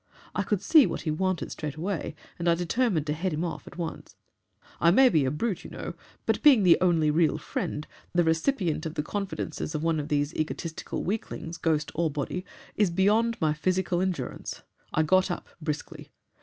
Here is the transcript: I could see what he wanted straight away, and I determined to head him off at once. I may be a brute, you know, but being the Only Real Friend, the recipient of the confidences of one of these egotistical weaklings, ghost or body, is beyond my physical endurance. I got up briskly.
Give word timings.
I 0.33 0.41
could 0.41 0.63
see 0.63 0.87
what 0.87 1.01
he 1.01 1.11
wanted 1.11 1.51
straight 1.51 1.75
away, 1.75 2.15
and 2.39 2.49
I 2.49 2.55
determined 2.55 3.05
to 3.05 3.13
head 3.13 3.31
him 3.33 3.43
off 3.45 3.67
at 3.67 3.77
once. 3.77 4.15
I 4.79 4.89
may 4.89 5.09
be 5.09 5.25
a 5.25 5.29
brute, 5.29 5.63
you 5.63 5.69
know, 5.69 5.93
but 6.25 6.41
being 6.41 6.63
the 6.63 6.79
Only 6.81 7.11
Real 7.11 7.37
Friend, 7.37 7.85
the 8.11 8.23
recipient 8.23 8.87
of 8.87 8.95
the 8.95 9.03
confidences 9.03 9.75
of 9.75 9.83
one 9.83 9.99
of 9.99 10.07
these 10.07 10.33
egotistical 10.33 11.03
weaklings, 11.03 11.57
ghost 11.57 11.91
or 11.93 12.09
body, 12.09 12.43
is 12.75 12.89
beyond 12.89 13.39
my 13.39 13.53
physical 13.53 14.01
endurance. 14.01 14.63
I 14.91 15.03
got 15.03 15.29
up 15.29 15.47
briskly. 15.61 16.09